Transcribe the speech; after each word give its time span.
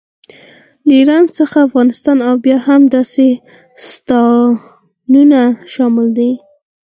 له 0.85 0.93
ایران 0.99 1.23
څخه 1.37 1.57
افغانستان 1.67 2.17
او 2.27 2.33
بیا 2.45 2.57
همداسې 2.69 3.27
ستانونه 3.89 5.41
شامل 5.73 6.07
دي. 6.17 6.31